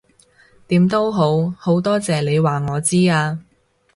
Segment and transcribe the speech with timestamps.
[0.65, 3.37] 點都好，好多謝你話我知啊